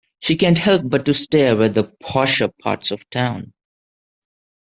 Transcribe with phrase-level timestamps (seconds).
[0.19, 3.53] She can't help but to stare at the posher parts of town.